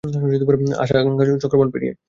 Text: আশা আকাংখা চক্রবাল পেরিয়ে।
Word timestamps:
আশা 0.83 0.95
আকাংখা 0.99 1.25
চক্রবাল 1.43 1.69
পেরিয়ে। 1.73 1.93